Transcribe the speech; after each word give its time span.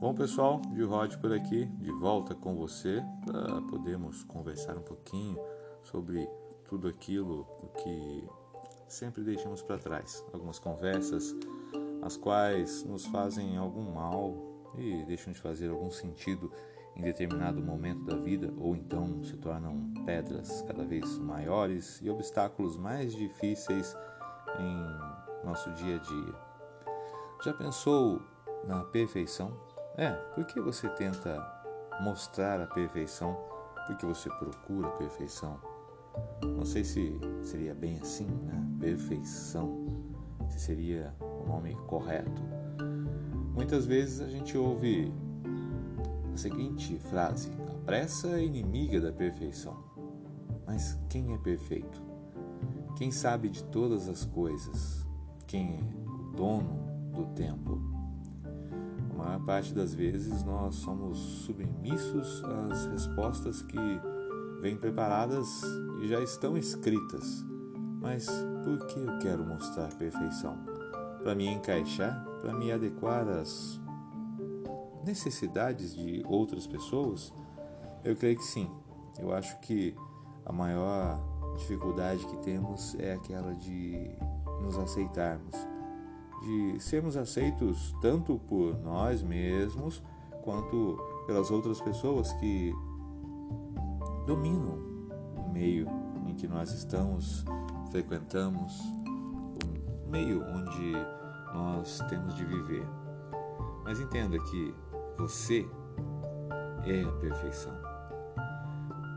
Bom 0.00 0.14
pessoal, 0.14 0.62
de 0.72 0.82
Rod 0.82 1.14
por 1.16 1.30
aqui, 1.30 1.66
de 1.66 1.92
volta 1.92 2.34
com 2.34 2.56
você 2.56 3.04
para 3.26 3.60
podermos 3.60 4.24
conversar 4.24 4.78
um 4.78 4.82
pouquinho 4.82 5.38
sobre 5.82 6.26
tudo 6.66 6.88
aquilo 6.88 7.44
que 7.76 8.26
sempre 8.88 9.22
deixamos 9.22 9.60
para 9.60 9.76
trás. 9.76 10.24
Algumas 10.32 10.58
conversas 10.58 11.36
as 12.00 12.16
quais 12.16 12.82
nos 12.84 13.04
fazem 13.04 13.58
algum 13.58 13.92
mal 13.92 14.34
e 14.78 15.04
deixam 15.04 15.34
de 15.34 15.38
fazer 15.38 15.68
algum 15.68 15.90
sentido 15.90 16.50
em 16.96 17.02
determinado 17.02 17.60
momento 17.60 18.02
da 18.04 18.16
vida 18.16 18.50
ou 18.56 18.74
então 18.74 19.22
se 19.22 19.36
tornam 19.36 19.92
pedras 20.06 20.62
cada 20.62 20.82
vez 20.82 21.18
maiores 21.18 22.00
e 22.00 22.08
obstáculos 22.08 22.74
mais 22.78 23.14
difíceis 23.14 23.94
em 24.58 25.46
nosso 25.46 25.70
dia 25.74 25.96
a 25.96 25.98
dia. 25.98 26.34
Já 27.44 27.52
pensou 27.52 28.22
na 28.66 28.82
perfeição? 28.84 29.68
É, 29.96 30.10
por 30.34 30.44
que 30.44 30.60
você 30.60 30.88
tenta 30.90 31.44
mostrar 32.00 32.60
a 32.60 32.66
perfeição? 32.66 33.36
Porque 33.86 34.06
você 34.06 34.28
procura 34.30 34.88
a 34.88 34.92
perfeição? 34.92 35.60
Não 36.42 36.64
sei 36.64 36.84
se 36.84 37.18
seria 37.42 37.74
bem 37.74 37.98
assim, 38.00 38.26
né? 38.26 38.66
Perfeição. 38.78 39.86
Se 40.48 40.60
seria 40.60 41.14
o 41.20 41.46
nome 41.46 41.74
correto. 41.86 42.42
Muitas 43.54 43.84
vezes 43.84 44.20
a 44.20 44.28
gente 44.28 44.56
ouve 44.56 45.12
a 46.32 46.36
seguinte 46.36 46.98
frase: 46.98 47.50
a 47.68 47.84
pressa 47.84 48.28
é 48.28 48.44
inimiga 48.44 49.00
da 49.00 49.12
perfeição. 49.12 49.76
Mas 50.66 50.96
quem 51.08 51.34
é 51.34 51.38
perfeito? 51.38 52.00
Quem 52.96 53.10
sabe 53.10 53.48
de 53.48 53.64
todas 53.64 54.08
as 54.08 54.24
coisas? 54.24 55.06
Quem 55.46 55.76
é 55.76 55.80
o 56.08 56.32
dono 56.36 57.10
do 57.12 57.24
tempo? 57.34 57.99
Maior 59.20 59.40
parte 59.40 59.74
das 59.74 59.94
vezes 59.94 60.42
nós 60.44 60.76
somos 60.76 61.18
submissos 61.18 62.42
às 62.44 62.86
respostas 62.86 63.62
que 63.62 63.78
vêm 64.60 64.76
preparadas 64.76 65.62
e 66.02 66.08
já 66.08 66.20
estão 66.20 66.56
escritas. 66.56 67.44
Mas 68.00 68.26
por 68.64 68.86
que 68.86 68.98
eu 68.98 69.18
quero 69.18 69.44
mostrar 69.44 69.92
perfeição? 69.94 70.56
Para 71.22 71.34
me 71.34 71.46
encaixar? 71.46 72.24
Para 72.40 72.54
me 72.54 72.72
adequar 72.72 73.28
às 73.28 73.80
necessidades 75.04 75.94
de 75.94 76.22
outras 76.26 76.66
pessoas? 76.66 77.32
Eu 78.02 78.16
creio 78.16 78.36
que 78.36 78.44
sim. 78.44 78.70
Eu 79.18 79.34
acho 79.34 79.58
que 79.60 79.94
a 80.46 80.52
maior 80.52 81.20
dificuldade 81.58 82.24
que 82.26 82.36
temos 82.38 82.94
é 82.94 83.12
aquela 83.12 83.54
de 83.54 84.10
nos 84.62 84.78
aceitarmos 84.78 85.54
de 86.42 86.80
sermos 86.80 87.16
aceitos 87.16 87.94
tanto 88.00 88.38
por 88.48 88.78
nós 88.80 89.22
mesmos 89.22 90.02
quanto 90.42 90.98
pelas 91.26 91.50
outras 91.50 91.80
pessoas 91.80 92.32
que 92.34 92.72
dominam 94.26 94.78
o 95.36 95.50
meio 95.52 95.86
em 96.26 96.34
que 96.34 96.46
nós 96.46 96.72
estamos, 96.72 97.44
frequentamos, 97.90 98.80
o 100.06 100.10
meio 100.10 100.42
onde 100.42 100.92
nós 101.52 102.00
temos 102.08 102.34
de 102.34 102.44
viver. 102.44 102.86
Mas 103.84 104.00
entenda 104.00 104.38
que 104.38 104.74
você 105.18 105.68
é 106.84 107.02
a 107.02 107.12
perfeição. 107.12 107.74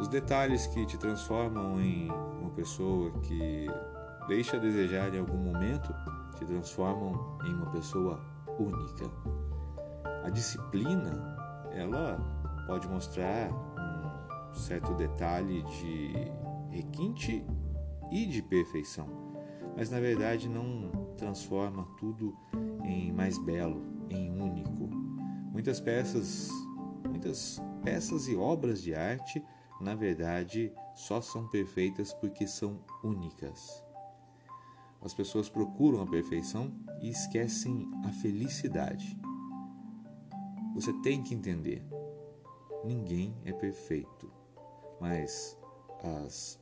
Os 0.00 0.08
detalhes 0.08 0.66
que 0.68 0.86
te 0.86 0.96
transformam 0.96 1.80
em 1.80 2.10
uma 2.40 2.50
pessoa 2.50 3.10
que 3.20 3.66
deixa 4.26 4.56
a 4.56 4.60
desejar 4.60 5.14
em 5.14 5.18
algum 5.18 5.36
momento 5.36 5.92
te 6.40 6.46
transformam 6.46 7.38
em 7.44 7.54
uma 7.54 7.66
pessoa 7.66 8.18
única. 8.58 9.10
A 10.24 10.30
disciplina, 10.30 11.36
ela 11.72 12.18
pode 12.66 12.88
mostrar 12.88 13.50
um 13.52 14.54
certo 14.54 14.94
detalhe 14.94 15.62
de 15.62 16.12
requinte 16.70 17.44
e 18.10 18.26
de 18.26 18.42
perfeição, 18.42 19.06
mas 19.76 19.90
na 19.90 20.00
verdade 20.00 20.48
não 20.48 20.90
transforma 21.16 21.86
tudo 21.98 22.34
em 22.84 23.12
mais 23.12 23.38
belo, 23.38 23.82
em 24.08 24.30
único. 24.30 24.88
Muitas 25.52 25.80
peças, 25.80 26.48
muitas 27.08 27.60
peças 27.84 28.28
e 28.28 28.34
obras 28.34 28.82
de 28.82 28.94
arte, 28.94 29.44
na 29.80 29.94
verdade, 29.94 30.72
só 30.94 31.20
são 31.20 31.48
perfeitas 31.48 32.12
porque 32.14 32.46
são 32.46 32.80
únicas. 33.02 33.89
As 35.02 35.14
pessoas 35.14 35.48
procuram 35.48 36.02
a 36.02 36.06
perfeição 36.06 36.72
e 37.00 37.08
esquecem 37.08 37.90
a 38.04 38.12
felicidade. 38.12 39.18
Você 40.74 40.92
tem 41.02 41.22
que 41.22 41.34
entender: 41.34 41.82
ninguém 42.84 43.34
é 43.44 43.52
perfeito, 43.52 44.30
mas 45.00 45.58
as 46.02 46.60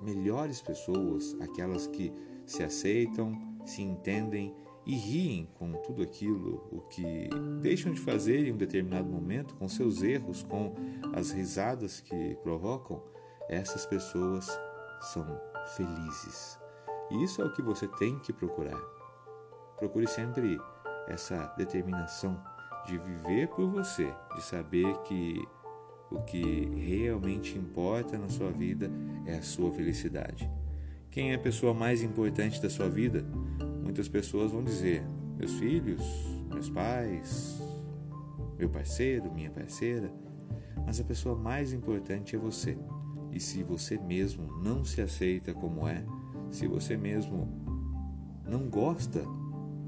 melhores 0.00 0.60
pessoas, 0.60 1.36
aquelas 1.40 1.86
que 1.86 2.12
se 2.44 2.62
aceitam, 2.62 3.32
se 3.64 3.82
entendem 3.82 4.54
e 4.84 4.94
riem 4.94 5.48
com 5.54 5.72
tudo 5.82 6.02
aquilo 6.02 6.64
o 6.70 6.80
que 6.82 7.28
deixam 7.60 7.92
de 7.92 8.00
fazer 8.00 8.46
em 8.46 8.52
um 8.52 8.56
determinado 8.56 9.08
momento, 9.08 9.54
com 9.56 9.68
seus 9.68 10.00
erros, 10.02 10.44
com 10.44 10.72
as 11.12 11.32
risadas 11.32 12.00
que 12.00 12.36
provocam, 12.36 13.02
essas 13.48 13.84
pessoas 13.84 14.48
são 15.00 15.26
felizes. 15.76 16.65
E 17.10 17.22
isso 17.22 17.42
é 17.42 17.44
o 17.44 17.52
que 17.52 17.62
você 17.62 17.86
tem 17.86 18.18
que 18.18 18.32
procurar. 18.32 18.80
Procure 19.78 20.06
sempre 20.06 20.58
essa 21.06 21.46
determinação 21.56 22.40
de 22.86 22.98
viver 22.98 23.48
por 23.48 23.68
você, 23.68 24.12
de 24.34 24.42
saber 24.42 24.96
que 25.02 25.46
o 26.10 26.20
que 26.22 26.66
realmente 26.76 27.58
importa 27.58 28.16
na 28.16 28.28
sua 28.28 28.50
vida 28.50 28.90
é 29.26 29.36
a 29.36 29.42
sua 29.42 29.72
felicidade. 29.72 30.48
Quem 31.10 31.32
é 31.32 31.34
a 31.34 31.38
pessoa 31.38 31.74
mais 31.74 32.02
importante 32.02 32.60
da 32.60 32.70
sua 32.70 32.88
vida? 32.88 33.24
Muitas 33.82 34.08
pessoas 34.08 34.52
vão 34.52 34.62
dizer: 34.62 35.02
meus 35.36 35.52
filhos, 35.54 36.02
meus 36.52 36.68
pais, 36.70 37.60
meu 38.58 38.68
parceiro, 38.68 39.32
minha 39.32 39.50
parceira. 39.50 40.12
Mas 40.84 41.00
a 41.00 41.04
pessoa 41.04 41.34
mais 41.34 41.72
importante 41.72 42.36
é 42.36 42.38
você. 42.38 42.78
E 43.32 43.40
se 43.40 43.62
você 43.62 43.98
mesmo 43.98 44.46
não 44.62 44.84
se 44.84 45.00
aceita 45.00 45.52
como 45.52 45.86
é, 45.88 46.04
se 46.50 46.66
você 46.66 46.96
mesmo 46.96 47.48
não 48.48 48.68
gosta 48.68 49.22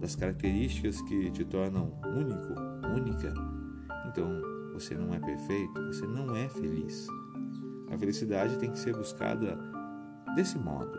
das 0.00 0.14
características 0.14 1.00
que 1.02 1.30
te 1.30 1.44
tornam 1.44 1.92
único, 2.04 2.60
única, 2.94 3.32
então 4.08 4.28
você 4.72 4.94
não 4.94 5.12
é 5.12 5.18
perfeito, 5.18 5.74
você 5.86 6.06
não 6.06 6.34
é 6.36 6.48
feliz. 6.48 7.06
A 7.90 7.98
felicidade 7.98 8.58
tem 8.58 8.70
que 8.70 8.78
ser 8.78 8.94
buscada 8.94 9.58
desse 10.34 10.58
modo, 10.58 10.98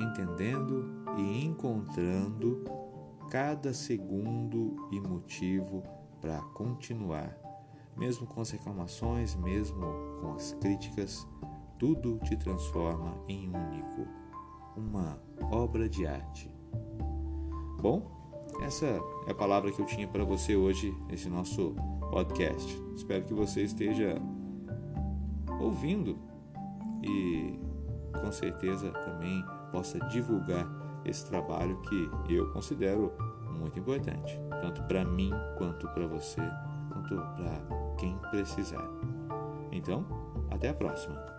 entendendo 0.00 0.84
e 1.16 1.44
encontrando 1.44 2.64
cada 3.30 3.72
segundo 3.72 4.88
e 4.90 5.00
motivo 5.00 5.82
para 6.20 6.40
continuar, 6.54 7.36
mesmo 7.96 8.26
com 8.26 8.40
as 8.40 8.50
reclamações, 8.50 9.34
mesmo 9.36 9.80
com 10.20 10.32
as 10.34 10.52
críticas, 10.54 11.26
tudo 11.78 12.18
te 12.20 12.36
transforma 12.36 13.14
em 13.28 13.48
único 13.48 14.06
uma 14.76 15.18
obra 15.50 15.88
de 15.88 16.06
arte. 16.06 16.50
Bom, 17.80 18.10
essa 18.62 18.86
é 18.86 19.30
a 19.30 19.34
palavra 19.34 19.70
que 19.70 19.80
eu 19.80 19.86
tinha 19.86 20.06
para 20.06 20.24
você 20.24 20.56
hoje 20.56 20.94
nesse 21.08 21.28
nosso 21.28 21.74
podcast. 22.10 22.82
Espero 22.94 23.24
que 23.24 23.34
você 23.34 23.62
esteja 23.62 24.20
ouvindo 25.60 26.18
e 27.02 27.58
com 28.20 28.32
certeza 28.32 28.90
também 28.90 29.44
possa 29.70 29.98
divulgar 30.08 30.66
esse 31.04 31.26
trabalho 31.26 31.80
que 31.82 32.34
eu 32.34 32.50
considero 32.52 33.12
muito 33.58 33.78
importante, 33.78 34.38
tanto 34.60 34.82
para 34.84 35.04
mim 35.04 35.30
quanto 35.56 35.88
para 35.88 36.06
você, 36.06 36.40
quanto 36.92 37.14
para 37.16 37.94
quem 37.98 38.18
precisar. 38.30 38.88
Então, 39.70 40.04
até 40.50 40.68
a 40.68 40.74
próxima. 40.74 41.35